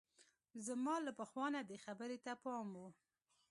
[0.65, 2.87] زما له پخوا نه دې خبرې ته پام وو.